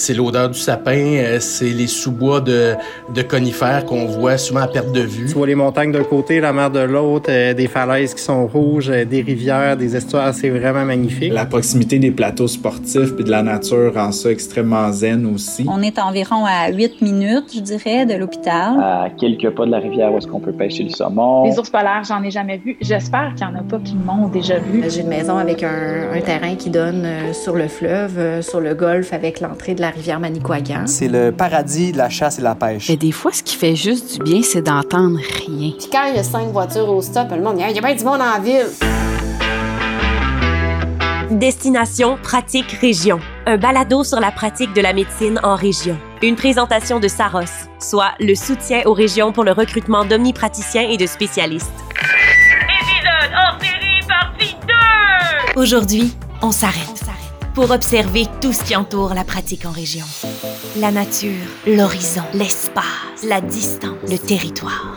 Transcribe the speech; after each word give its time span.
C'est 0.00 0.14
l'odeur 0.14 0.48
du 0.48 0.58
sapin, 0.58 0.96
euh, 0.96 1.40
c'est 1.40 1.68
les 1.68 1.86
sous-bois 1.86 2.40
de, 2.40 2.72
de 3.14 3.20
conifères 3.20 3.84
qu'on 3.84 4.06
voit 4.06 4.38
souvent 4.38 4.60
à 4.60 4.66
perte 4.66 4.92
de 4.92 5.02
vue. 5.02 5.26
Tu 5.26 5.34
vois 5.34 5.46
les 5.46 5.54
montagnes 5.54 5.92
d'un 5.92 6.04
côté, 6.04 6.40
la 6.40 6.54
mer 6.54 6.70
de 6.70 6.80
l'autre, 6.80 7.26
euh, 7.28 7.52
des 7.52 7.66
falaises 7.66 8.14
qui 8.14 8.22
sont 8.22 8.46
rouges, 8.46 8.88
euh, 8.88 9.04
des 9.04 9.20
rivières, 9.20 9.76
des 9.76 9.94
estuaires, 9.94 10.32
c'est 10.32 10.48
vraiment 10.48 10.86
magnifique. 10.86 11.34
La 11.34 11.44
proximité 11.44 11.98
des 11.98 12.12
plateaux 12.12 12.48
sportifs 12.48 13.14
puis 13.14 13.24
de 13.24 13.30
la 13.30 13.42
nature 13.42 13.92
rend 13.94 14.10
ça 14.10 14.30
extrêmement 14.30 14.90
zen 14.90 15.26
aussi. 15.26 15.66
On 15.68 15.82
est 15.82 15.98
environ 15.98 16.46
à 16.46 16.70
8 16.70 17.02
minutes, 17.02 17.52
je 17.54 17.60
dirais, 17.60 18.06
de 18.06 18.14
l'hôpital. 18.14 18.80
À 18.80 19.10
quelques 19.10 19.50
pas 19.50 19.66
de 19.66 19.70
la 19.70 19.80
rivière 19.80 20.14
où 20.14 20.16
est-ce 20.16 20.26
qu'on 20.26 20.40
peut 20.40 20.54
pêcher 20.54 20.84
le 20.84 20.88
saumon. 20.88 21.44
Les 21.44 21.58
ours 21.58 21.68
polaires, 21.68 22.04
j'en 22.08 22.22
ai 22.22 22.30
jamais 22.30 22.56
vu. 22.56 22.78
J'espère 22.80 23.34
qu'il 23.36 23.46
y 23.46 23.50
en 23.50 23.54
a 23.54 23.62
pas 23.62 23.78
qui 23.78 23.96
m'ont 23.96 24.28
déjà 24.28 24.58
vu. 24.60 24.82
J'ai 24.88 25.02
une 25.02 25.08
maison 25.08 25.36
avec 25.36 25.62
un, 25.62 26.12
un 26.14 26.20
terrain 26.22 26.54
qui 26.54 26.70
donne 26.70 27.06
sur 27.34 27.54
le 27.54 27.68
fleuve, 27.68 28.40
sur 28.40 28.60
le 28.60 28.74
golfe 28.74 29.12
avec 29.12 29.40
l'entrée 29.42 29.74
de 29.74 29.82
la 29.82 29.89
rivière 29.90 30.20
Manicouagan. 30.20 30.86
C'est 30.86 31.08
le 31.08 31.32
paradis 31.32 31.92
de 31.92 31.98
la 31.98 32.08
chasse 32.08 32.38
et 32.38 32.40
de 32.40 32.44
la 32.44 32.54
pêche. 32.54 32.88
Mais 32.88 32.96
des 32.96 33.12
fois, 33.12 33.32
ce 33.32 33.42
qui 33.42 33.56
fait 33.56 33.76
juste 33.76 34.16
du 34.16 34.22
bien, 34.22 34.42
c'est 34.42 34.62
d'entendre 34.62 35.18
rien. 35.46 35.72
Puis 35.78 35.88
quand 35.90 36.04
il 36.08 36.16
y 36.16 36.18
a 36.18 36.24
cinq 36.24 36.48
voitures 36.48 36.88
au 36.88 37.02
stop, 37.02 37.28
le 37.30 37.42
monde 37.42 37.56
dit 37.56 37.64
il 37.68 37.74
y 37.74 37.78
a 37.78 37.82
bien 37.82 37.94
du 37.94 38.04
monde 38.04 38.20
en 38.20 38.40
ville. 38.40 38.66
Destination 41.30 42.18
Pratique 42.22 42.72
Région. 42.80 43.20
Un 43.46 43.56
balado 43.56 44.02
sur 44.02 44.18
la 44.18 44.32
pratique 44.32 44.72
de 44.74 44.80
la 44.80 44.92
médecine 44.92 45.38
en 45.42 45.54
région. 45.54 45.96
Une 46.22 46.34
présentation 46.34 46.98
de 46.98 47.06
Saros, 47.06 47.68
soit 47.78 48.12
le 48.18 48.34
soutien 48.34 48.82
aux 48.84 48.94
régions 48.94 49.32
pour 49.32 49.44
le 49.44 49.52
recrutement 49.52 50.04
d'omnipraticiens 50.04 50.88
et 50.88 50.96
de 50.96 51.06
spécialistes. 51.06 51.72
Épisode 51.88 53.32
hors 53.32 53.58
série 53.60 54.06
partie 54.08 54.56
2! 55.54 55.60
Aujourd'hui, 55.60 56.16
on 56.42 56.50
s'arrête 56.50 56.99
pour 57.60 57.72
observer 57.72 58.24
tout 58.40 58.54
ce 58.54 58.64
qui 58.64 58.74
entoure 58.74 59.12
la 59.12 59.22
pratique 59.22 59.66
en 59.66 59.70
région. 59.70 60.06
La 60.78 60.90
nature, 60.90 61.28
l'horizon, 61.66 62.22
l'espace, 62.32 62.84
la 63.28 63.42
distance, 63.42 63.98
le 64.08 64.16
territoire. 64.16 64.96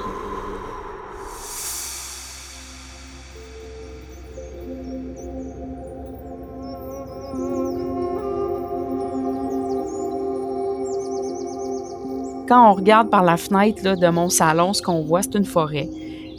Quand 12.48 12.72
on 12.72 12.76
regarde 12.76 13.09
par 13.09 13.24
la 13.24 13.36
fenêtre 13.36 13.84
là, 13.84 13.98
de 13.98 14.08
mon 14.08 14.30
salon, 14.30 14.72
ce 14.72 14.82
qu'on 14.82 15.02
voit, 15.02 15.22
c'est 15.22 15.36
une 15.36 15.44
forêt. 15.44 15.90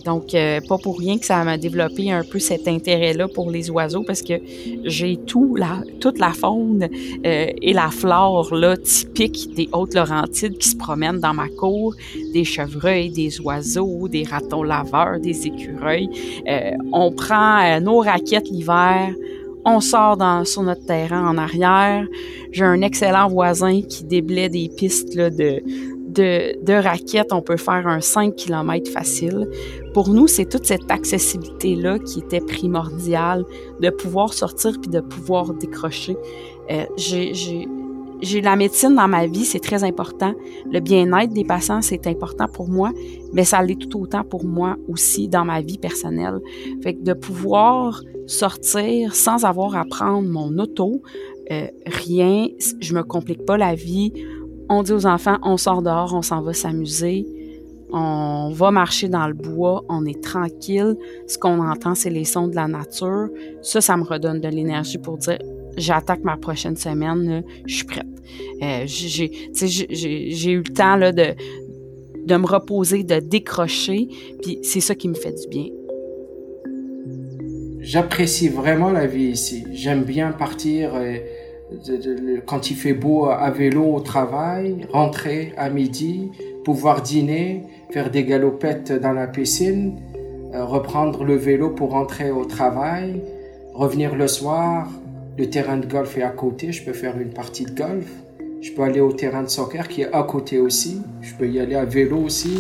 Donc, 0.04 0.34
euh, 0.34 0.60
pas 0.68 0.78
pour 0.78 0.98
rien 0.98 1.18
que 1.18 1.24
ça 1.24 1.42
m'a 1.44 1.56
développé 1.56 2.12
un 2.12 2.22
peu 2.24 2.38
cet 2.38 2.68
intérêt-là 2.68 3.26
pour 3.28 3.50
les 3.50 3.70
oiseaux 3.70 4.02
parce 4.02 4.22
que 4.22 4.34
j'ai 4.84 5.16
tout 5.16 5.56
la, 5.56 5.82
toute 6.00 6.18
la 6.18 6.32
faune 6.32 6.88
euh, 7.24 7.46
et 7.60 7.72
la 7.72 7.88
flore 7.88 8.54
là, 8.54 8.76
typique 8.76 9.54
des 9.54 9.68
Hautes-Laurentides 9.72 10.58
qui 10.58 10.68
se 10.68 10.76
promènent 10.76 11.20
dans 11.20 11.34
ma 11.34 11.48
cour. 11.48 11.94
Des 12.32 12.44
chevreuils, 12.44 13.10
des 13.10 13.40
oiseaux, 13.40 14.08
des 14.08 14.24
ratons 14.24 14.62
laveurs, 14.62 15.20
des 15.20 15.46
écureuils. 15.46 16.08
Euh, 16.48 16.72
on 16.92 17.10
prend 17.12 17.80
nos 17.80 18.00
raquettes 18.00 18.50
l'hiver, 18.50 19.14
on 19.64 19.80
sort 19.80 20.16
dans, 20.16 20.44
sur 20.44 20.62
notre 20.62 20.84
terrain 20.84 21.26
en 21.26 21.38
arrière. 21.38 22.06
J'ai 22.52 22.64
un 22.64 22.82
excellent 22.82 23.28
voisin 23.28 23.80
qui 23.82 24.04
déblaie 24.04 24.48
des 24.48 24.68
pistes 24.68 25.14
là, 25.14 25.30
de, 25.30 25.62
de, 26.14 26.62
de, 26.64 26.72
raquettes, 26.72 27.32
on 27.32 27.42
peut 27.42 27.56
faire 27.56 27.86
un 27.86 28.00
5 28.00 28.36
km 28.36 28.90
facile. 28.90 29.48
Pour 29.92 30.08
nous, 30.08 30.26
c'est 30.26 30.46
toute 30.46 30.66
cette 30.66 30.90
accessibilité-là 30.90 31.98
qui 31.98 32.20
était 32.20 32.40
primordiale, 32.40 33.44
de 33.80 33.90
pouvoir 33.90 34.32
sortir 34.32 34.72
puis 34.80 34.90
de 34.90 35.00
pouvoir 35.00 35.54
décrocher. 35.54 36.16
Euh, 36.70 36.84
j'ai 36.96 38.40
la 38.40 38.56
médecine 38.56 38.94
dans 38.94 39.08
ma 39.08 39.26
vie, 39.26 39.44
c'est 39.44 39.60
très 39.60 39.84
important. 39.84 40.34
Le 40.70 40.80
bien-être 40.80 41.32
des 41.32 41.44
patients, 41.44 41.82
c'est 41.82 42.06
important 42.06 42.46
pour 42.48 42.68
moi, 42.68 42.90
mais 43.32 43.44
ça 43.44 43.62
l'est 43.62 43.88
tout 43.88 44.00
autant 44.00 44.24
pour 44.24 44.44
moi 44.44 44.76
aussi 44.88 45.28
dans 45.28 45.44
ma 45.44 45.60
vie 45.60 45.78
personnelle. 45.78 46.40
Fait 46.82 46.94
que 46.94 47.02
de 47.02 47.12
pouvoir 47.12 48.02
sortir 48.26 49.14
sans 49.14 49.44
avoir 49.44 49.76
à 49.76 49.84
prendre 49.84 50.28
mon 50.28 50.58
auto, 50.58 51.02
euh, 51.50 51.66
rien, 51.86 52.48
je 52.80 52.94
me 52.94 53.02
complique 53.02 53.44
pas 53.44 53.58
la 53.58 53.74
vie 53.74 54.12
on 54.74 54.82
dit 54.82 54.92
aux 54.92 55.06
enfants, 55.06 55.38
on 55.42 55.56
sort 55.56 55.82
dehors, 55.82 56.14
on 56.14 56.22
s'en 56.22 56.42
va 56.42 56.52
s'amuser, 56.52 57.26
on 57.92 58.50
va 58.52 58.70
marcher 58.70 59.08
dans 59.08 59.26
le 59.26 59.34
bois, 59.34 59.84
on 59.88 60.04
est 60.04 60.22
tranquille. 60.22 60.96
Ce 61.26 61.38
qu'on 61.38 61.60
entend, 61.60 61.94
c'est 61.94 62.10
les 62.10 62.24
sons 62.24 62.48
de 62.48 62.56
la 62.56 62.66
nature. 62.66 63.28
Ça, 63.62 63.80
ça 63.80 63.96
me 63.96 64.04
redonne 64.04 64.40
de 64.40 64.48
l'énergie 64.48 64.98
pour 64.98 65.18
dire, 65.18 65.38
j'attaque 65.76 66.24
ma 66.24 66.36
prochaine 66.36 66.76
semaine, 66.76 67.44
je 67.66 67.74
suis 67.74 67.84
prête. 67.84 68.06
Euh, 68.62 68.84
j'ai 68.86 70.50
eu 70.50 70.58
le 70.58 70.74
temps 70.74 70.98
de, 70.98 71.34
de 72.26 72.36
me 72.36 72.46
reposer, 72.46 73.04
de 73.04 73.20
décrocher, 73.20 74.08
puis 74.42 74.58
c'est 74.62 74.80
ça 74.80 74.94
qui 74.94 75.08
me 75.08 75.14
fait 75.14 75.32
du 75.32 75.48
bien. 75.48 75.68
J'apprécie 77.80 78.48
vraiment 78.48 78.90
la 78.90 79.06
vie 79.06 79.26
ici. 79.26 79.62
J'aime 79.74 80.04
bien 80.04 80.32
partir. 80.32 80.96
Et 80.96 81.22
quand 82.46 82.70
il 82.70 82.76
fait 82.76 82.92
beau 82.92 83.26
à 83.26 83.50
vélo 83.50 83.84
au 83.94 84.00
travail, 84.00 84.86
rentrer 84.92 85.52
à 85.56 85.70
midi, 85.70 86.30
pouvoir 86.64 87.02
dîner, 87.02 87.64
faire 87.90 88.10
des 88.10 88.24
galopettes 88.24 88.92
dans 88.92 89.12
la 89.12 89.26
piscine, 89.26 90.00
euh, 90.54 90.64
reprendre 90.64 91.24
le 91.24 91.36
vélo 91.36 91.70
pour 91.70 91.90
rentrer 91.90 92.30
au 92.30 92.44
travail, 92.44 93.20
revenir 93.74 94.14
le 94.14 94.28
soir, 94.28 94.88
le 95.36 95.50
terrain 95.50 95.76
de 95.76 95.86
golf 95.86 96.16
est 96.16 96.22
à 96.22 96.30
côté, 96.30 96.72
je 96.72 96.84
peux 96.84 96.92
faire 96.92 97.18
une 97.18 97.30
partie 97.30 97.64
de 97.64 97.74
golf, 97.74 98.06
je 98.60 98.72
peux 98.72 98.82
aller 98.82 99.00
au 99.00 99.12
terrain 99.12 99.42
de 99.42 99.48
soccer 99.48 99.88
qui 99.88 100.02
est 100.02 100.12
à 100.12 100.22
côté 100.22 100.58
aussi, 100.58 101.02
je 101.22 101.34
peux 101.34 101.48
y 101.48 101.58
aller 101.58 101.74
à 101.74 101.84
vélo 101.84 102.18
aussi. 102.18 102.58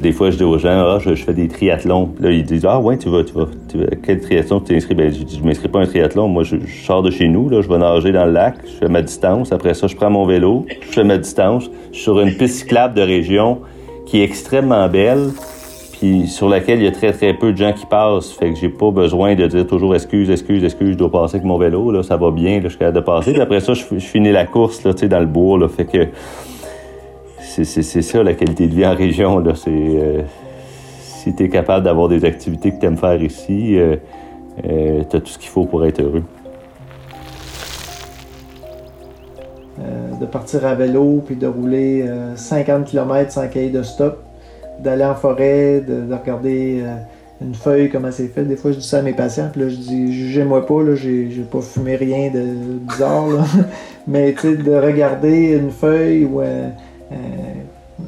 Des 0.00 0.12
fois, 0.12 0.30
je 0.30 0.36
dis 0.36 0.44
aux 0.44 0.58
gens, 0.58 0.86
ah, 0.86 0.98
je, 1.00 1.12
fais 1.14 1.34
des 1.34 1.48
triathlons. 1.48 2.10
Là, 2.20 2.30
ils 2.30 2.44
disent, 2.44 2.64
ah, 2.66 2.78
ouais, 2.78 2.96
tu 2.96 3.08
vas, 3.08 3.24
tu 3.24 3.32
vas, 3.32 3.46
tu 3.68 3.78
vas 3.78 3.86
quel 4.00 4.20
triathlon 4.20 4.60
tu 4.60 4.74
t'inscris? 4.74 4.94
Ben, 4.94 5.12
je 5.12 5.24
dis, 5.24 5.38
je 5.38 5.44
m'inscris 5.44 5.68
pas 5.68 5.80
à 5.80 5.82
un 5.82 5.86
triathlon. 5.86 6.28
Moi, 6.28 6.44
je, 6.44 6.56
sors 6.84 7.02
de 7.02 7.10
chez 7.10 7.26
nous, 7.26 7.48
là, 7.48 7.62
je 7.62 7.68
vais 7.68 7.78
nager 7.78 8.12
dans 8.12 8.24
le 8.24 8.32
lac, 8.32 8.54
je 8.64 8.72
fais 8.72 8.88
ma 8.88 9.02
distance. 9.02 9.50
Après 9.50 9.74
ça, 9.74 9.88
je 9.88 9.96
prends 9.96 10.10
mon 10.10 10.24
vélo, 10.24 10.66
je 10.80 10.86
fais 10.86 11.04
ma 11.04 11.18
distance. 11.18 11.68
Je 11.90 11.96
suis 11.96 12.04
sur 12.04 12.20
une 12.20 12.32
piste 12.32 12.60
cyclable 12.60 12.94
de 12.94 13.02
région 13.02 13.58
qui 14.06 14.20
est 14.20 14.24
extrêmement 14.24 14.88
belle, 14.88 15.30
puis 15.98 16.28
sur 16.28 16.48
laquelle 16.48 16.78
il 16.78 16.84
y 16.84 16.88
a 16.88 16.92
très, 16.92 17.12
très 17.12 17.34
peu 17.34 17.52
de 17.52 17.56
gens 17.56 17.72
qui 17.72 17.84
passent. 17.84 18.30
Fait 18.30 18.52
que 18.52 18.58
j'ai 18.58 18.68
pas 18.68 18.90
besoin 18.92 19.34
de 19.34 19.46
dire 19.48 19.66
toujours 19.66 19.94
excuse, 19.94 20.30
excuse, 20.30 20.62
excuse, 20.62 20.92
je 20.92 20.96
dois 20.96 21.10
passer 21.10 21.36
avec 21.36 21.46
mon 21.46 21.58
vélo, 21.58 21.90
là, 21.90 22.02
ça 22.04 22.16
va 22.16 22.30
bien, 22.30 22.56
là, 22.56 22.64
je 22.64 22.68
suis 22.68 22.78
capable 22.78 22.98
de 22.98 23.02
passer. 23.02 23.32
Puis 23.32 23.40
après 23.40 23.60
ça, 23.60 23.74
je, 23.74 23.82
finis 23.98 24.30
la 24.30 24.46
course, 24.46 24.84
là, 24.84 24.94
tu 24.94 25.00
sais, 25.00 25.08
dans 25.08 25.18
le 25.18 25.26
bourg, 25.26 25.58
là. 25.58 25.68
Fait 25.68 25.86
que, 25.86 26.06
c'est 27.64 28.02
ça 28.02 28.22
la 28.22 28.34
qualité 28.34 28.66
de 28.66 28.74
vie 28.74 28.86
en 28.86 28.94
région. 28.94 29.38
Là. 29.38 29.52
Euh, 29.66 30.22
si 31.00 31.34
tu 31.34 31.44
es 31.44 31.48
capable 31.48 31.84
d'avoir 31.84 32.08
des 32.08 32.24
activités 32.24 32.70
que 32.72 32.78
tu 32.78 32.86
aimes 32.86 32.96
faire 32.96 33.22
ici, 33.22 33.78
euh, 33.78 33.96
euh, 34.64 35.02
tu 35.08 35.16
as 35.16 35.20
tout 35.20 35.26
ce 35.28 35.38
qu'il 35.38 35.50
faut 35.50 35.64
pour 35.64 35.84
être 35.84 36.00
heureux. 36.00 36.24
de 40.20 40.26
partir 40.26 40.66
à 40.66 40.74
vélo, 40.74 41.22
puis 41.24 41.36
de 41.36 41.46
rouler 41.46 42.04
50 42.34 42.86
km 42.86 43.30
sans 43.30 43.46
cahier 43.46 43.70
de 43.70 43.84
stop, 43.84 44.18
d'aller 44.80 45.04
en 45.04 45.14
forêt, 45.14 45.80
de, 45.80 46.12
regarder 46.12 46.82
une 47.40 47.54
feuille, 47.54 47.88
comment 47.88 48.10
c'est 48.10 48.26
fait. 48.26 48.42
Des 48.42 48.56
fois, 48.56 48.72
je 48.72 48.78
dis 48.78 48.84
ça 48.84 48.98
à 48.98 49.02
mes 49.02 49.12
patients, 49.12 49.48
puis 49.52 49.60
là, 49.60 49.68
je 49.68 49.76
dis, 49.76 50.12
jugez-moi 50.12 50.66
pas, 50.66 50.82
là, 50.82 50.96
j'ai, 50.96 51.28
pas 51.48 51.60
fumé 51.60 51.94
rien 51.94 52.32
de 52.32 52.42
bizarre, 52.90 53.28
mais 54.08 54.34
tu 54.34 54.40
sais, 54.40 54.56
de 54.56 54.74
regarder 54.74 55.52
une 55.52 55.70
feuille 55.70 56.24
ou 56.24 56.42
euh, 57.12 57.16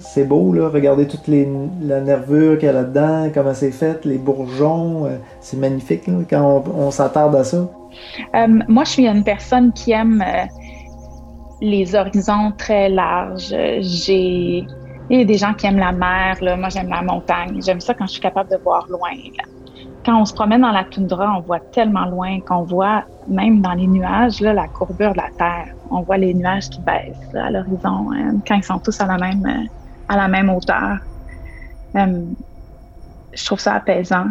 c'est 0.01 0.25
beau, 0.25 0.53
là, 0.53 0.69
regardez 0.69 1.07
toute 1.07 1.27
les, 1.27 1.49
la 1.83 2.01
nervure 2.01 2.59
qu'il 2.59 2.67
y 2.67 2.69
a 2.69 2.73
là-dedans, 2.73 3.31
comment 3.33 3.55
c'est 3.55 3.73
fait, 3.73 4.05
les 4.05 4.19
bourgeons, 4.19 5.07
euh, 5.07 5.17
c'est 5.41 5.57
magnifique 5.57 6.03
quand 6.29 6.65
on, 6.75 6.91
s'attarde 6.91 7.35
à 7.35 7.45
ça. 7.45 7.69
Euh, 8.37 8.47
moi, 8.69 8.85
je 8.85 8.91
suis 8.91 9.07
une 9.07 9.25
personne 9.25 9.73
qui 9.73 9.93
aime 9.93 10.25
les 11.61 11.95
horizons 11.95 12.53
très 12.57 12.89
larges. 12.89 13.53
Il 13.53 15.19
y 15.19 15.23
a 15.23 15.25
des 15.25 15.37
gens 15.37 15.55
qui 15.55 15.67
aiment 15.67 15.79
la 15.79 15.93
mer, 15.93 16.37
là. 16.41 16.57
moi 16.57 16.69
j'aime 16.69 16.89
la 16.89 17.03
montagne. 17.03 17.61
J'aime 17.61 17.81
ça 17.81 17.95
quand 17.95 18.07
je 18.07 18.13
suis 18.13 18.21
capable 18.21 18.49
de 18.51 18.57
voir 18.59 18.87
loin. 18.89 19.11
Quand 20.05 20.21
on 20.21 20.25
se 20.25 20.33
promène 20.33 20.63
dans 20.63 20.73
la 20.73 20.85
toundra, 20.85 21.37
on 21.37 21.41
voit 21.41 21.61
tellement 21.61 22.07
loin 22.07 22.41
qu'on 22.41 22.63
voit 22.63 23.05
même 23.29 23.61
dans 23.61 23.75
les 23.75 23.87
nuages 23.87 24.41
la 24.41 24.67
courbure 24.69 25.13
de 25.13 25.19
la 25.19 25.31
Terre 25.37 25.75
on 25.91 26.03
voit 26.03 26.17
les 26.17 26.33
nuages 26.33 26.71
qui 26.71 26.81
baissent 26.81 27.35
à 27.35 27.51
l'horizon 27.51 28.13
hein, 28.13 28.37
quand 28.47 28.55
ils 28.55 28.65
sont 28.65 28.79
tous 28.79 29.01
à 29.01 29.07
la 29.07 29.19
même, 29.19 29.69
à 30.09 30.17
la 30.17 30.29
même 30.29 30.49
hauteur. 30.49 30.99
Euh, 31.97 32.25
je 33.33 33.45
trouve 33.45 33.59
ça 33.59 33.75
apaisant. 33.75 34.27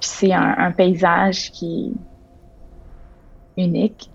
Puis 0.00 0.10
c'est 0.10 0.32
un, 0.32 0.70
paysage 0.72 1.50
qui 1.50 1.94
est 3.56 3.64
unique. 3.64 4.10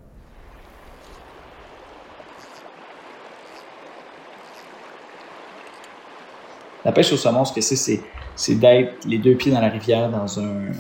La 6.85 6.91
pêche 6.91 7.11
au 7.13 7.17
saumon, 7.17 7.45
ce 7.45 7.53
que 7.53 7.61
c'est, 7.61 7.75
c'est 7.75 8.01
c'est 8.35 8.55
d'être 8.55 8.93
les 9.07 9.17
deux 9.17 9.35
pieds 9.35 9.51
dans 9.51 9.61
la 9.61 9.69
rivière 9.69 10.09
dans 10.09 10.39
un, 10.39 10.71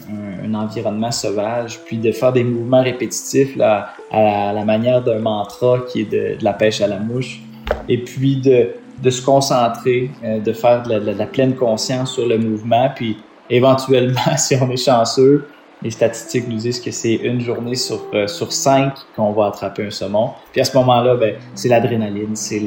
un, 0.43 0.53
environnement 0.53 1.11
sauvage, 1.11 1.79
puis 1.85 1.97
de 1.97 2.11
faire 2.11 2.33
des 2.33 2.43
mouvements 2.43 2.81
répétitifs 2.81 3.55
là, 3.55 3.93
à, 4.11 4.53
la, 4.53 4.65
manière 4.65 5.03
d'un 5.03 5.19
mantra 5.19 5.79
qui 5.87 6.01
est 6.01 6.11
de, 6.11 6.37
de, 6.39 6.43
la 6.43 6.53
pêche 6.53 6.81
à 6.81 6.87
la 6.87 6.99
mouche, 6.99 7.41
et 7.87 7.97
puis 7.97 8.37
de, 8.37 8.69
de 9.01 9.09
se 9.09 9.21
concentrer, 9.21 10.11
euh, 10.23 10.39
de 10.39 10.53
faire 10.53 10.83
de 10.83 11.11
la, 11.11 11.25
pleine 11.25 11.55
conscience 11.55 12.13
sur 12.13 12.27
le 12.27 12.37
mouvement, 12.37 12.89
puis 12.95 13.17
éventuellement, 13.49 14.19
si 14.37 14.55
on 14.61 14.69
est 14.69 14.77
chanceux, 14.77 15.47
les 15.81 15.91
statistiques 15.91 16.47
nous 16.47 16.57
disent 16.57 16.79
que 16.79 16.91
c'est 16.91 17.15
une 17.15 17.41
journée 17.41 17.75
sur, 17.75 18.05
euh, 18.13 18.25
sur 18.27 18.53
cinq 18.53 18.93
qu'on 19.15 19.33
va 19.33 19.47
attraper 19.47 19.85
un 19.85 19.91
saumon. 19.91 20.29
Puis 20.53 20.61
à 20.61 20.63
ce 20.63 20.77
moment-là, 20.77 21.15
ben, 21.15 21.35
c'est 21.55 21.67
l'adrénaline, 21.67 22.35
c'est 22.35 22.61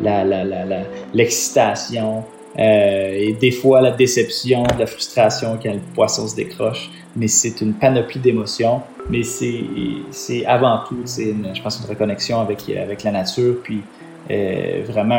la, 0.00 0.24
la, 0.24 0.44
la, 0.44 0.64
l'excitation, 1.12 2.18
euh, 2.18 2.43
et 2.56 3.36
des 3.40 3.50
fois 3.50 3.80
la 3.80 3.90
déception, 3.90 4.64
la 4.78 4.86
frustration 4.86 5.58
quand 5.62 5.72
le 5.72 5.80
poisson 5.94 6.26
se 6.26 6.36
décroche. 6.36 6.90
Mais 7.16 7.28
c'est 7.28 7.60
une 7.60 7.74
panoplie 7.74 8.20
d'émotions. 8.20 8.82
Mais 9.10 9.22
c'est, 9.22 10.46
avant 10.46 10.80
tout, 10.88 11.02
c'est 11.04 11.34
je 11.54 11.62
pense, 11.62 11.80
une 11.80 11.88
reconnexion 11.88 12.40
avec, 12.40 12.68
avec 12.70 13.02
la 13.02 13.10
nature, 13.10 13.56
puis 13.62 13.82
euh, 14.30 14.82
vraiment 14.86 15.14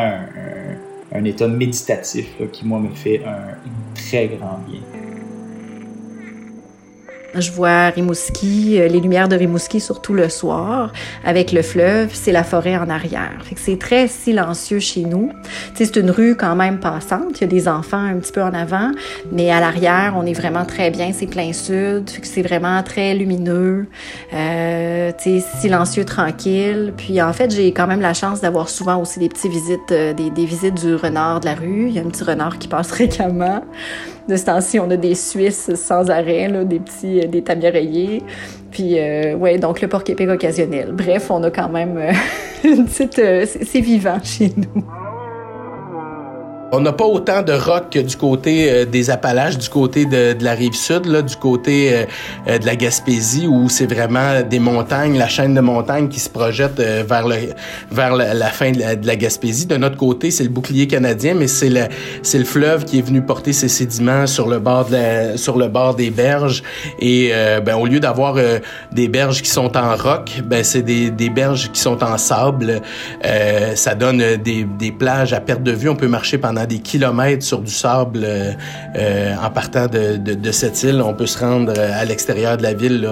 un, 1.12 1.18
un, 1.18 1.24
état 1.24 1.46
méditatif 1.46 2.26
qui, 2.52 2.66
moi, 2.66 2.80
me 2.80 2.90
fait 2.90 3.22
un 3.24 3.54
très 3.94 4.26
grand 4.26 4.58
bien. 4.68 4.80
Je 7.38 7.50
vois 7.50 7.88
Rimouski, 7.88 8.80
euh, 8.80 8.88
les 8.88 9.00
lumières 9.00 9.28
de 9.28 9.36
Rimouski 9.36 9.80
surtout 9.80 10.14
le 10.14 10.28
soir, 10.28 10.92
avec 11.24 11.52
le 11.52 11.62
fleuve, 11.62 12.10
c'est 12.12 12.32
la 12.32 12.44
forêt 12.44 12.76
en 12.76 12.88
arrière. 12.88 13.44
c'est 13.56 13.78
très 13.78 14.08
silencieux 14.08 14.78
chez 14.78 15.02
nous. 15.02 15.30
c'est 15.74 15.96
une 15.96 16.10
rue 16.10 16.34
quand 16.34 16.56
même 16.56 16.80
passante, 16.80 17.38
il 17.38 17.40
y 17.42 17.44
a 17.44 17.46
des 17.48 17.68
enfants 17.68 18.02
un 18.02 18.16
petit 18.16 18.32
peu 18.32 18.42
en 18.42 18.54
avant, 18.54 18.90
mais 19.30 19.50
à 19.50 19.60
l'arrière, 19.60 20.14
on 20.16 20.24
est 20.24 20.32
vraiment 20.32 20.64
très 20.64 20.90
bien, 20.90 21.10
c'est 21.12 21.26
plein 21.26 21.52
sud, 21.52 22.08
c'est 22.22 22.42
vraiment 22.42 22.82
très 22.82 23.14
lumineux, 23.14 23.86
euh, 24.32 25.12
silencieux, 25.60 26.04
tranquille. 26.04 26.94
Puis 26.96 27.20
en 27.20 27.32
fait, 27.32 27.54
j'ai 27.54 27.72
quand 27.72 27.86
même 27.86 28.00
la 28.00 28.14
chance 28.14 28.40
d'avoir 28.40 28.68
souvent 28.68 29.00
aussi 29.00 29.18
des 29.18 29.28
petites 29.28 29.50
visites, 29.50 29.92
euh, 29.92 30.12
des, 30.12 30.30
des 30.30 30.46
visites 30.46 30.74
du 30.74 30.94
renard 30.94 31.40
de 31.40 31.46
la 31.46 31.54
rue. 31.54 31.88
Il 31.88 31.92
y 31.92 31.98
a 31.98 32.02
un 32.02 32.08
petit 32.08 32.24
renard 32.24 32.58
qui 32.58 32.68
passe 32.68 32.88
fréquemment. 32.88 33.62
De 34.28 34.36
ce 34.36 34.44
temps-ci, 34.44 34.80
on 34.80 34.90
a 34.90 34.96
des 34.96 35.14
Suisses 35.14 35.74
sans 35.76 36.10
arrêt, 36.10 36.48
là, 36.48 36.64
des 36.64 36.80
petits, 36.80 37.20
euh, 37.20 37.28
des 37.28 37.42
tamis 37.42 38.22
Puis, 38.72 38.98
euh, 38.98 39.36
ouais, 39.36 39.58
donc 39.58 39.80
le 39.80 39.88
porc-épic 39.88 40.28
occasionnel. 40.28 40.92
Bref, 40.92 41.30
on 41.30 41.42
a 41.44 41.50
quand 41.50 41.68
même 41.68 41.96
euh, 41.96 42.12
une 42.64 42.86
petite... 42.86 43.14
c'est 43.14 43.80
vivant 43.80 44.18
chez 44.22 44.52
nous. 44.56 44.84
On 46.72 46.80
n'a 46.80 46.92
pas 46.92 47.04
autant 47.04 47.42
de 47.42 47.52
rock 47.52 47.90
que 47.92 48.00
du 48.00 48.16
côté 48.16 48.68
euh, 48.68 48.84
des 48.84 49.08
Appalaches, 49.08 49.56
du 49.56 49.68
côté 49.68 50.04
de, 50.04 50.36
la 50.40 50.52
rive 50.52 50.74
sud, 50.74 51.06
là, 51.06 51.22
du 51.22 51.36
côté 51.36 51.94
euh, 51.94 52.04
euh, 52.48 52.58
de 52.58 52.66
la 52.66 52.74
Gaspésie, 52.74 53.46
où 53.46 53.68
c'est 53.68 53.86
vraiment 53.86 54.42
des 54.42 54.58
montagnes, 54.58 55.16
la 55.16 55.28
chaîne 55.28 55.54
de 55.54 55.60
montagnes 55.60 56.08
qui 56.08 56.18
se 56.18 56.28
projette 56.28 56.80
vers 56.80 57.28
le 57.28 57.36
vers 57.92 58.16
la, 58.16 58.46
fin 58.46 58.72
de 58.72 59.06
la, 59.06 59.16
Gaspésie. 59.16 59.66
De 59.66 59.76
notre 59.76 59.96
côté, 59.96 60.32
c'est 60.32 60.42
le 60.42 60.50
bouclier 60.50 60.88
canadien, 60.88 61.34
mais 61.34 61.46
c'est 61.46 61.68
le 61.68 61.86
le 62.36 62.44
fleuve 62.44 62.84
qui 62.84 62.98
est 62.98 63.02
venu 63.02 63.22
porter 63.22 63.52
ses 63.52 63.68
sédiments 63.68 64.26
sur 64.26 64.48
le 64.48 64.58
bord 64.58 64.86
de 64.86 64.92
la, 64.92 65.36
sur 65.36 65.56
le 65.56 65.68
bord 65.68 65.94
des 65.94 66.10
berges. 66.10 66.62
Et 66.98 67.32
ben 67.64 67.76
au 67.76 67.86
lieu 67.86 68.00
d'avoir 68.00 68.36
des 68.92 69.08
berges 69.08 69.40
qui 69.40 69.48
sont 69.48 69.74
en 69.76 69.96
roc, 69.96 70.42
ben 70.44 70.62
c'est 70.62 70.82
des, 70.82 71.10
des 71.10 71.30
berges 71.30 71.70
qui 71.72 71.80
sont 71.80 72.02
en 72.04 72.18
sable. 72.18 72.82
ça 73.74 73.94
donne 73.94 74.36
des, 74.36 74.64
des 74.64 74.92
plages 74.92 75.32
à 75.32 75.40
perte 75.40 75.62
de 75.62 75.72
vue. 75.72 75.88
On 75.88 75.96
peut 75.96 76.08
marcher 76.08 76.36
pendant 76.36 76.55
des 76.64 76.78
kilomètres 76.78 77.44
sur 77.44 77.60
du 77.60 77.70
sable 77.70 78.22
euh, 78.24 78.52
euh, 78.96 79.34
en 79.36 79.50
partant 79.50 79.86
de, 79.86 80.50
cette 80.52 80.82
île. 80.82 81.02
On 81.02 81.12
peut 81.12 81.26
se 81.26 81.38
rendre 81.38 81.74
euh, 81.76 82.00
à 82.00 82.04
l'extérieur 82.04 82.56
de 82.56 82.62
la 82.62 82.72
ville 82.72 83.06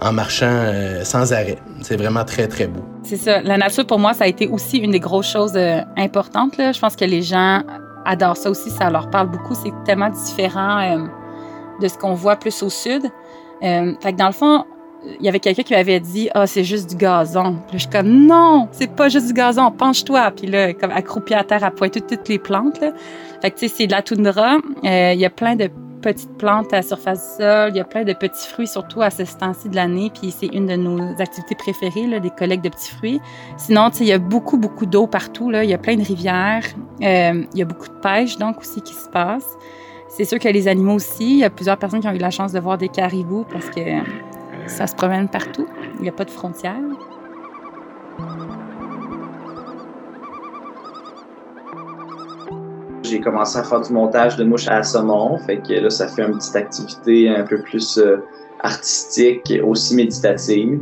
en 0.00 0.12
marchant 0.12 0.72
sans 1.04 1.32
arrêt. 1.32 1.58
C'est 1.82 1.96
vraiment 1.96 2.24
très, 2.24 2.48
très 2.48 2.66
beau. 2.66 2.80
C'est 3.04 3.16
ça. 3.16 3.42
La 3.42 3.56
nature, 3.56 3.86
pour 3.86 3.98
moi, 3.98 4.14
ça 4.14 4.24
a 4.24 4.26
été 4.26 4.48
aussi 4.48 4.78
une 4.78 4.92
des 4.92 5.00
grosses 5.00 5.30
choses 5.30 5.56
importantes. 5.96 6.54
Je 6.58 6.78
pense 6.78 6.96
que 6.96 7.04
les 7.04 7.22
gens 7.22 7.62
adorent 8.04 8.36
ça 8.36 8.50
aussi. 8.50 8.70
Ça 8.70 8.90
leur 8.90 9.10
parle 9.10 9.30
beaucoup. 9.30 9.54
C'est 9.54 9.72
tellement 9.84 10.10
différent 10.10 11.06
de 11.80 11.88
ce 11.88 11.96
qu'on 11.98 12.14
voit 12.14 12.36
plus 12.36 12.62
au 12.62 12.70
sud. 12.70 13.02
fait 13.60 14.12
que 14.12 14.16
dans 14.16 14.26
le 14.26 14.32
fond, 14.32 14.64
il 15.04 15.24
y 15.24 15.28
avait 15.28 15.40
quelqu'un 15.40 15.62
qui 15.62 15.74
m'avait 15.74 16.00
dit 16.00 16.28
ah 16.34 16.46
c'est 16.46 16.64
juste 16.64 16.90
du 16.90 16.96
gazon. 16.96 17.56
Puis 17.68 17.78
je 17.78 17.82
suis 17.82 17.90
comme 17.90 18.26
non, 18.26 18.68
c'est 18.72 18.94
pas 18.94 19.08
juste 19.08 19.26
du 19.26 19.32
gazon, 19.32 19.70
penche-toi. 19.70 20.30
Puis 20.32 20.46
là 20.46 20.72
comme 20.74 20.90
accroupi 20.90 21.34
à 21.34 21.44
terre 21.44 21.64
à 21.64 21.70
pointer 21.70 22.00
toutes 22.00 22.28
les 22.28 22.38
plantes 22.38 22.80
là. 22.80 22.92
Fait 23.40 23.50
que 23.50 23.58
tu 23.58 23.68
sais 23.68 23.74
c'est 23.76 23.86
de 23.86 23.92
la 23.92 24.02
toundra, 24.02 24.58
euh, 24.84 25.12
il 25.14 25.20
y 25.20 25.24
a 25.24 25.30
plein 25.30 25.56
de 25.56 25.68
petites 26.00 26.36
plantes 26.36 26.72
à 26.72 26.76
la 26.76 26.82
surface 26.82 27.36
du 27.38 27.44
sol, 27.44 27.70
il 27.70 27.76
y 27.76 27.80
a 27.80 27.84
plein 27.84 28.02
de 28.02 28.12
petits 28.12 28.48
fruits 28.48 28.66
surtout 28.66 29.02
à 29.02 29.10
ce 29.10 29.22
temps-ci 29.22 29.68
de 29.68 29.76
l'année, 29.76 30.10
puis 30.12 30.32
c'est 30.36 30.48
une 30.48 30.66
de 30.66 30.74
nos 30.74 30.98
activités 31.20 31.54
préférées 31.54 32.08
là, 32.08 32.18
des 32.18 32.30
collectes 32.30 32.64
de 32.64 32.70
petits 32.70 32.90
fruits. 32.90 33.20
Sinon 33.56 33.90
il 34.00 34.06
y 34.06 34.12
a 34.12 34.18
beaucoup 34.18 34.58
beaucoup 34.58 34.86
d'eau 34.86 35.06
partout 35.06 35.50
il 35.52 35.70
y 35.70 35.74
a 35.74 35.78
plein 35.78 35.96
de 35.96 36.04
rivières, 36.04 36.64
euh, 37.02 37.44
il 37.52 37.58
y 37.58 37.62
a 37.62 37.64
beaucoup 37.64 37.88
de 37.88 38.00
pêche 38.02 38.36
donc 38.36 38.58
aussi 38.60 38.80
qui 38.82 38.94
se 38.94 39.08
passe. 39.08 39.46
C'est 40.08 40.26
sûr 40.26 40.38
que 40.38 40.48
les 40.48 40.68
animaux 40.68 40.96
aussi, 40.96 41.24
il 41.24 41.38
y 41.38 41.44
a 41.44 41.48
plusieurs 41.48 41.78
personnes 41.78 42.00
qui 42.00 42.08
ont 42.08 42.12
eu 42.12 42.18
la 42.18 42.30
chance 42.30 42.52
de 42.52 42.60
voir 42.60 42.76
des 42.76 42.88
caribous 42.88 43.46
parce 43.50 43.70
que 43.70 43.80
ça 44.66 44.86
se 44.86 44.94
promène 44.94 45.28
partout. 45.28 45.66
Il 45.96 46.02
n'y 46.02 46.08
a 46.08 46.12
pas 46.12 46.24
de 46.24 46.30
frontières. 46.30 46.76
J'ai 53.02 53.20
commencé 53.20 53.58
à 53.58 53.64
faire 53.64 53.80
du 53.80 53.92
montage 53.92 54.36
de 54.36 54.44
mouches 54.44 54.68
à 54.68 54.82
saumon. 54.82 55.36
Fait 55.38 55.58
que 55.58 55.74
là, 55.74 55.90
ça 55.90 56.08
fait 56.08 56.22
une 56.22 56.38
petite 56.38 56.56
activité 56.56 57.28
un 57.28 57.44
peu 57.44 57.60
plus 57.60 57.98
euh, 57.98 58.16
artistique, 58.60 59.52
aussi 59.64 59.94
méditative. 59.94 60.80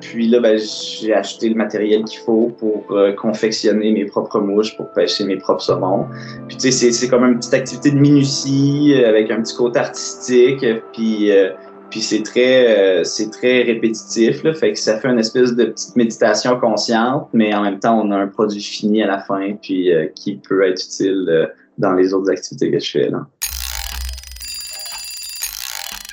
Puis 0.00 0.28
là, 0.28 0.38
ben, 0.38 0.56
j'ai 0.56 1.12
acheté 1.12 1.48
le 1.48 1.56
matériel 1.56 2.04
qu'il 2.04 2.20
faut 2.20 2.52
pour 2.58 2.84
euh, 2.92 3.12
confectionner 3.12 3.90
mes 3.90 4.04
propres 4.04 4.38
mouches, 4.38 4.76
pour 4.76 4.92
pêcher 4.92 5.24
mes 5.24 5.36
propres 5.36 5.62
saumons. 5.62 6.06
Puis 6.46 6.56
tu 6.58 6.70
sais, 6.70 6.92
c'est 6.92 7.08
comme 7.08 7.24
une 7.24 7.38
petite 7.38 7.54
activité 7.54 7.90
de 7.90 7.98
minutie 7.98 8.94
euh, 8.94 9.08
avec 9.08 9.30
un 9.30 9.42
petit 9.42 9.56
côté 9.56 9.80
artistique. 9.80 10.64
Puis 10.92 11.32
puis 11.90 12.00
c'est 12.00 12.22
très, 12.22 13.00
euh, 13.00 13.04
c'est 13.04 13.30
très 13.30 13.62
répétitif, 13.62 14.42
là, 14.42 14.52
fait 14.52 14.72
que 14.72 14.78
ça 14.78 14.98
fait 14.98 15.08
une 15.08 15.18
espèce 15.18 15.54
de 15.54 15.64
petite 15.66 15.96
méditation 15.96 16.58
consciente, 16.58 17.28
mais 17.32 17.54
en 17.54 17.62
même 17.62 17.78
temps, 17.78 18.00
on 18.00 18.10
a 18.10 18.16
un 18.16 18.26
produit 18.26 18.62
fini 18.62 19.02
à 19.02 19.06
la 19.06 19.20
fin, 19.20 19.54
puis 19.60 19.92
euh, 19.92 20.06
qui 20.14 20.36
peut 20.36 20.66
être 20.66 20.82
utile 20.82 21.26
euh, 21.28 21.46
dans 21.78 21.92
les 21.92 22.12
autres 22.12 22.30
activités 22.30 22.70
que 22.70 22.78
je 22.78 22.90
fais. 22.90 23.08
Là. 23.08 23.26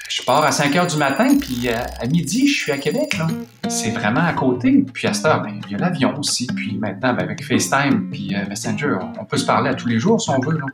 Je 0.09 0.23
pars 0.23 0.45
à 0.45 0.51
5 0.51 0.75
heures 0.75 0.87
du 0.87 0.97
matin, 0.97 1.37
puis 1.39 1.67
à 1.69 2.07
midi, 2.07 2.47
je 2.47 2.53
suis 2.63 2.71
à 2.71 2.77
Québec. 2.77 3.17
Là. 3.17 3.27
C'est 3.67 3.91
vraiment 3.91 4.23
à 4.25 4.33
côté. 4.33 4.83
Puis 4.91 5.07
à 5.07 5.13
cette 5.13 5.25
heure, 5.25 5.43
ben, 5.43 5.59
il 5.67 5.73
y 5.73 5.75
a 5.75 5.77
l'avion 5.77 6.17
aussi. 6.17 6.47
Puis 6.47 6.77
maintenant, 6.79 7.13
ben, 7.13 7.23
avec 7.23 7.43
FaceTime, 7.43 8.09
puis 8.09 8.33
Messenger, 8.49 8.97
on 9.19 9.25
peut 9.25 9.37
se 9.37 9.45
parler 9.45 9.69
à 9.69 9.75
tous 9.75 9.87
les 9.87 9.99
jours 9.99 10.19
si 10.19 10.31
on 10.31 10.39
veut. 10.39 10.57
Là. 10.57 10.65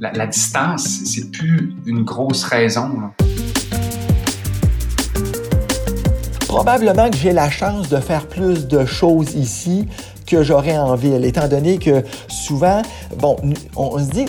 La, 0.00 0.12
la 0.12 0.26
distance, 0.26 1.02
c'est 1.04 1.30
plus 1.30 1.72
une 1.86 2.02
grosse 2.02 2.42
raison. 2.42 3.00
Là. 3.00 3.29
Probablement 6.50 7.08
que 7.10 7.16
j'ai 7.16 7.32
la 7.32 7.48
chance 7.48 7.88
de 7.88 7.98
faire 7.98 8.26
plus 8.26 8.66
de 8.66 8.84
choses 8.84 9.36
ici 9.36 9.86
que 10.26 10.42
j'aurais 10.42 10.76
en 10.76 10.96
ville, 10.96 11.24
étant 11.24 11.46
donné 11.46 11.78
que 11.78 12.02
souvent, 12.26 12.82
bon, 13.20 13.36
on, 13.76 14.00
se 14.00 14.10
dit, 14.10 14.26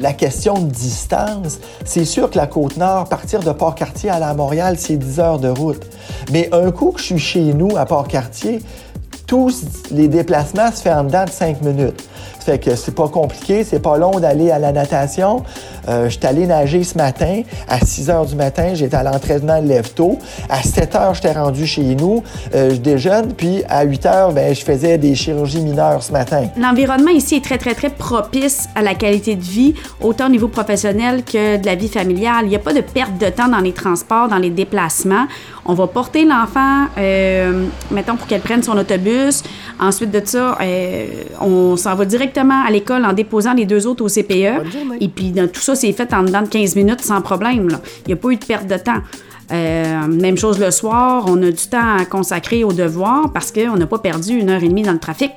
la 0.00 0.14
question 0.14 0.54
de 0.54 0.70
distance, 0.70 1.58
c'est 1.84 2.06
sûr 2.06 2.30
que 2.30 2.38
la 2.38 2.46
Côte-Nord, 2.46 3.10
partir 3.10 3.40
de 3.40 3.52
Port-Cartier 3.52 4.08
à 4.08 4.18
la 4.18 4.32
Montréal, 4.32 4.76
c'est 4.78 4.96
10 4.96 5.20
heures 5.20 5.38
de 5.38 5.48
route. 5.48 5.86
Mais 6.32 6.48
un 6.52 6.70
coup 6.70 6.92
que 6.92 7.00
je 7.00 7.04
suis 7.04 7.18
chez 7.18 7.52
nous 7.52 7.76
à 7.76 7.84
Port-Cartier, 7.84 8.60
tous 9.26 9.62
les 9.90 10.08
déplacements 10.08 10.72
se 10.72 10.80
font 10.80 10.92
en 10.92 11.04
dedans 11.04 11.26
de 11.26 11.30
5 11.30 11.60
minutes. 11.60 12.02
Fait 12.46 12.60
que 12.60 12.76
c'est 12.76 12.94
pas 12.94 13.08
compliqué, 13.08 13.64
c'est 13.64 13.80
pas 13.80 13.98
long 13.98 14.20
d'aller 14.20 14.52
à 14.52 14.60
la 14.60 14.70
natation. 14.70 15.42
Euh, 15.88 16.04
je 16.04 16.16
suis 16.16 16.26
allé 16.26 16.46
nager 16.46 16.84
ce 16.84 16.96
matin. 16.96 17.42
À 17.66 17.80
6 17.80 18.08
heures 18.08 18.24
du 18.24 18.36
matin, 18.36 18.72
j'étais 18.74 18.94
à 18.94 19.02
l'entraînement 19.02 19.60
de 19.60 19.66
lève-tôt. 19.66 20.20
À 20.48 20.62
7 20.62 20.94
heures, 20.94 21.14
j'étais 21.14 21.32
rendu 21.32 21.66
chez 21.66 21.96
nous. 21.96 22.22
Euh, 22.54 22.70
je 22.70 22.76
déjeune. 22.76 23.32
Puis 23.32 23.64
à 23.68 23.82
8 23.82 24.06
heures, 24.06 24.32
ben, 24.32 24.54
je 24.54 24.60
faisais 24.60 24.96
des 24.96 25.16
chirurgies 25.16 25.60
mineures 25.60 26.04
ce 26.04 26.12
matin. 26.12 26.46
L'environnement 26.56 27.10
ici 27.10 27.34
est 27.34 27.44
très, 27.44 27.58
très, 27.58 27.74
très 27.74 27.90
propice 27.90 28.68
à 28.76 28.82
la 28.82 28.94
qualité 28.94 29.34
de 29.34 29.42
vie, 29.42 29.74
autant 30.00 30.26
au 30.26 30.30
niveau 30.30 30.46
professionnel 30.46 31.24
que 31.24 31.56
de 31.56 31.66
la 31.66 31.74
vie 31.74 31.88
familiale. 31.88 32.44
Il 32.44 32.50
n'y 32.50 32.54
a 32.56 32.60
pas 32.60 32.74
de 32.74 32.80
perte 32.80 33.18
de 33.18 33.28
temps 33.28 33.48
dans 33.48 33.58
les 33.58 33.72
transports, 33.72 34.28
dans 34.28 34.38
les 34.38 34.50
déplacements. 34.50 35.26
On 35.64 35.74
va 35.74 35.88
porter 35.88 36.24
l'enfant, 36.24 36.86
euh, 36.96 37.64
mettons, 37.90 38.14
pour 38.14 38.28
qu'elle 38.28 38.40
prenne 38.40 38.62
son 38.62 38.78
autobus. 38.78 39.42
Ensuite 39.80 40.12
de 40.12 40.22
ça, 40.24 40.56
on 41.40 41.76
s'en 41.76 41.96
va 41.96 42.04
directement 42.36 42.64
à 42.66 42.70
l'école 42.70 43.04
en 43.04 43.12
déposant 43.12 43.54
les 43.54 43.64
deux 43.64 43.86
autres 43.86 44.04
au 44.04 44.08
CPE. 44.08 45.00
Et 45.00 45.08
puis, 45.08 45.32
tout 45.32 45.60
ça, 45.60 45.74
c'est 45.74 45.92
fait 45.92 46.12
en 46.12 46.22
dedans 46.22 46.42
de 46.42 46.48
15 46.48 46.76
minutes 46.76 47.02
sans 47.02 47.20
problème. 47.20 47.68
Il 48.04 48.08
n'y 48.08 48.12
a 48.12 48.16
pas 48.16 48.28
eu 48.30 48.36
de 48.36 48.44
perte 48.44 48.66
de 48.66 48.76
temps. 48.76 49.00
Euh, 49.52 50.06
même 50.08 50.36
chose 50.36 50.58
le 50.58 50.70
soir, 50.70 51.24
on 51.28 51.40
a 51.42 51.50
du 51.50 51.66
temps 51.68 51.96
à 51.98 52.04
consacrer 52.04 52.64
aux 52.64 52.72
devoirs 52.72 53.30
parce 53.32 53.52
qu'on 53.52 53.76
n'a 53.76 53.86
pas 53.86 53.98
perdu 53.98 54.38
une 54.38 54.50
heure 54.50 54.62
et 54.62 54.68
demie 54.68 54.82
dans 54.82 54.92
le 54.92 54.98
trafic. 54.98 55.32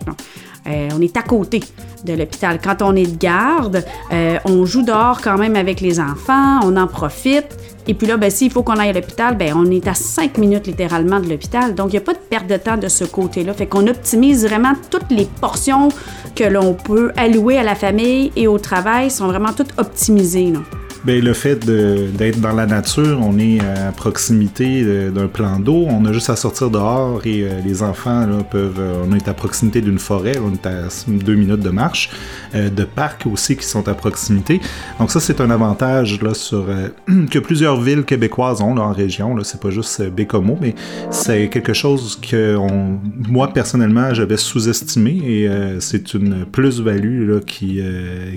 Euh, 0.68 0.90
on 0.96 1.02
est 1.02 1.16
à 1.16 1.22
côté 1.22 1.62
de 2.06 2.14
l'hôpital. 2.14 2.60
Quand 2.64 2.82
on 2.82 2.96
est 2.96 3.06
de 3.06 3.18
garde, 3.18 3.84
euh, 4.12 4.38
on 4.46 4.66
joue 4.66 4.84
dehors 4.84 5.22
quand 5.22 5.38
même 5.38 5.56
avec 5.56 5.82
les 5.82 6.00
enfants, 6.00 6.60
on 6.64 6.76
en 6.78 6.88
profite. 6.88 7.58
Et 7.88 7.94
puis 7.94 8.06
là, 8.06 8.18
ben, 8.18 8.30
s'il 8.30 8.52
faut 8.52 8.62
qu'on 8.62 8.78
aille 8.78 8.90
à 8.90 8.94
l'hôpital, 8.94 9.36
ben, 9.36 9.54
on 9.56 9.70
est 9.72 9.88
à 9.88 9.94
cinq 9.94 10.38
minutes 10.38 10.68
littéralement 10.68 11.20
de 11.20 11.28
l'hôpital. 11.28 11.74
Donc, 11.74 11.88
il 11.88 11.92
n'y 11.94 11.98
a 11.98 12.02
pas 12.02 12.14
de 12.14 12.20
perte 12.20 12.48
de 12.48 12.58
temps 12.58 12.78
de 12.78 12.88
ce 12.88 13.04
côté-là. 13.04 13.54
Fait 13.54 13.66
qu'on 13.66 13.88
optimise 13.88 14.46
vraiment 14.46 14.74
toutes 14.92 15.10
les 15.10 15.26
portions 15.26 15.90
que 16.36 16.44
l'on 16.44 16.74
peut 16.74 17.12
allouer 17.18 17.58
à 17.58 17.64
la 17.64 17.76
famille 17.76 18.32
et 18.36 18.48
au 18.48 18.60
travail 18.60 19.10
sont 19.10 19.28
vraiment 19.28 19.54
toutes 19.54 19.74
optimisées. 19.78 20.54
Bien, 21.06 21.22
le 21.22 21.32
fait 21.32 21.66
d'être 21.66 22.42
dans 22.42 22.52
la 22.52 22.66
nature, 22.66 23.20
on 23.22 23.40
est 23.40 23.62
à 23.62 23.94
proximité 23.94 24.84
d'un 25.10 25.28
plan 25.28 25.58
d'eau, 25.58 25.86
on 25.90 26.04
a 26.04 26.12
juste 26.12 26.30
à 26.30 26.36
sortir 26.36 26.70
dehors 26.70 27.22
et 27.26 27.44
euh, 27.44 27.62
les 27.66 27.82
enfants 27.84 28.28
peuvent. 28.52 28.80
Euh, 28.80 29.06
on 29.10 29.16
est 29.16 29.30
à 29.30 29.34
proximité 29.34 29.80
d'une 29.80 29.98
forêt, 29.98 30.38
on 30.40 30.54
est 30.54 30.66
à 30.66 30.90
deux 31.08 31.36
minutes 31.36 31.62
de 31.62 31.70
marche, 31.70 32.10
euh, 32.54 32.70
de 32.70 32.84
parcs 32.84 33.26
aussi 33.28 33.56
qui 33.56 33.64
sont 33.64 33.88
à 33.88 33.94
proximité. 33.94 34.60
Donc 35.00 35.10
ça, 35.12 35.22
c'est 35.22 35.40
un 35.40 35.50
avantage 35.52 36.22
là 36.22 36.34
sur 36.34 36.66
que 37.32 37.40
plusieurs 37.40 37.80
villes 37.80 38.04
québécoises 38.04 38.62
ont 38.62 38.76
là, 38.76 38.82
en 38.82 38.92
région. 38.92 39.38
C'est 39.44 39.62
pas 39.62 39.70
juste 39.70 40.02
Bécomo, 40.10 40.58
mais 40.60 40.76
c'est 41.12 41.48
quelque 41.48 41.74
chose 41.74 42.20
que 42.22 42.58
moi 43.30 43.54
personnellement 43.54 44.14
j'avais 44.14 44.38
sous-estimé 44.38 45.12
et 45.12 45.50
c'est 45.80 46.14
une 46.14 46.46
plus-value 46.46 47.40
qui 47.48 47.82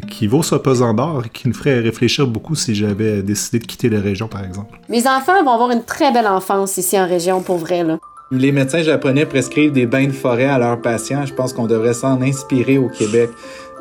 qui 0.08 0.26
vaut 0.28 0.44
sa 0.44 0.60
pesant 0.60 0.94
d'or 0.94 1.24
et 1.26 1.28
qui 1.28 1.48
nous 1.48 1.54
ferait 1.54 1.80
réfléchir 1.80 2.28
beaucoup 2.52 2.54
si 2.54 2.74
j'avais 2.74 3.22
décidé 3.22 3.58
de 3.58 3.66
quitter 3.66 3.88
la 3.88 4.00
région, 4.00 4.28
par 4.28 4.44
exemple. 4.44 4.78
Mes 4.88 5.06
enfants 5.06 5.42
vont 5.44 5.52
avoir 5.52 5.70
une 5.70 5.84
très 5.84 6.12
belle 6.12 6.26
enfance 6.26 6.76
ici 6.76 6.98
en 6.98 7.06
région, 7.06 7.42
pour 7.42 7.58
vrai. 7.58 7.82
Là. 7.82 7.98
Les 8.30 8.52
médecins 8.52 8.82
japonais 8.82 9.26
prescrivent 9.26 9.72
des 9.72 9.86
bains 9.86 10.06
de 10.06 10.12
forêt 10.12 10.46
à 10.46 10.58
leurs 10.58 10.80
patients. 10.80 11.26
Je 11.26 11.34
pense 11.34 11.52
qu'on 11.52 11.66
devrait 11.66 11.94
s'en 11.94 12.20
inspirer 12.22 12.78
au 12.78 12.88
Québec. 12.88 13.30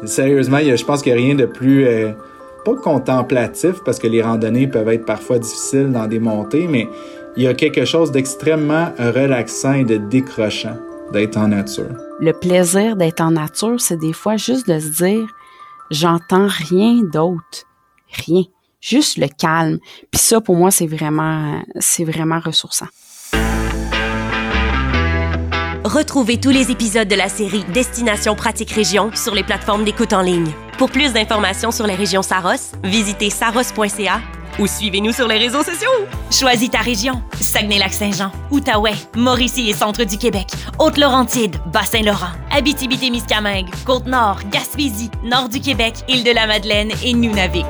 Sérieusement, 0.06 0.60
je 0.60 0.84
pense 0.84 1.02
qu'il 1.02 1.14
n'y 1.14 1.20
a 1.20 1.22
rien 1.22 1.36
de 1.36 1.46
plus... 1.46 1.86
Euh, 1.86 2.12
pas 2.64 2.76
contemplatif, 2.76 3.78
parce 3.84 3.98
que 3.98 4.06
les 4.06 4.22
randonnées 4.22 4.68
peuvent 4.68 4.90
être 4.90 5.04
parfois 5.04 5.40
difficiles 5.40 5.92
dans 5.92 6.06
des 6.06 6.20
montées, 6.20 6.68
mais 6.70 6.88
il 7.36 7.42
y 7.42 7.48
a 7.48 7.56
quelque 7.56 7.86
chose 7.86 8.12
d'extrêmement 8.12 8.90
relaxant 9.00 9.74
et 9.74 9.84
de 9.84 9.98
décrochant 9.98 10.78
d'être 11.12 11.38
en 11.38 11.48
nature. 11.48 11.90
Le 12.20 12.34
plaisir 12.34 12.96
d'être 12.96 13.20
en 13.20 13.32
nature, 13.32 13.82
c'est 13.82 13.98
des 13.98 14.14
fois 14.14 14.38
juste 14.38 14.68
de 14.68 14.78
se 14.80 14.90
dire, 14.90 15.28
j'entends 15.90 16.46
rien 16.48 17.02
d'autre. 17.02 17.66
Rien 18.28 18.44
juste 18.82 19.18
le 19.18 19.28
calme. 19.28 19.80
Puis 20.12 20.22
ça, 20.22 20.42
pour 20.42 20.56
moi, 20.56 20.72
c'est 20.72 20.88
vraiment, 20.88 21.64
c'est 21.80 22.04
vraiment 22.04 22.40
ressourçant. 22.40 22.88
Retrouvez 25.84 26.40
tous 26.40 26.52
les 26.52 26.72
épisodes 26.72 27.08
de 27.08 27.16
la 27.16 27.28
série 27.28 27.64
Destination 27.74 28.36
Pratique 28.36 28.72
Région 28.72 29.12
sur 29.14 29.34
les 29.34 29.44
plateformes 29.44 29.84
d'écoute 29.84 30.14
en 30.14 30.22
ligne. 30.22 30.50
Pour 30.78 30.90
plus 30.90 31.12
d'informations 31.12 31.72
sur 31.72 31.86
les 31.88 31.96
régions 31.96 32.22
Saros, 32.22 32.76
visitez 32.84 33.30
saros.ca 33.30 34.22
ou 34.60 34.68
suivez-nous 34.68 35.12
sur 35.12 35.28
les 35.28 35.38
réseaux 35.38 35.64
sociaux. 35.64 35.90
Choisis 36.32 36.70
ta 36.70 36.80
région. 36.80 37.22
Saguenay-Lac-Saint-Jean, 37.40 38.32
Outaouais, 38.52 38.94
Mauricie 39.16 39.70
et 39.70 39.74
Centre 39.74 40.04
du 40.04 40.18
Québec, 40.18 40.48
Haute-Laurentide, 40.80 41.58
Bas-Saint-Laurent, 41.74 42.32
Abitibi-Témiscamingue, 42.52 43.70
Côte-Nord, 43.86 44.40
Gaspésie, 44.52 45.12
Nord 45.24 45.50
du 45.50 45.60
Québec, 45.60 45.96
Île-de-la-Madeleine 46.08 46.92
et 47.04 47.14
Nunavik. 47.14 47.66